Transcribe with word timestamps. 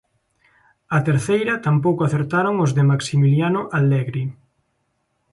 Á 0.95 0.97
terceira 1.07 1.63
tampouco 1.67 2.01
acertaron 2.03 2.55
os 2.65 2.71
de 2.77 2.83
Maximiliano 2.91 3.61
Allegri. 3.77 4.23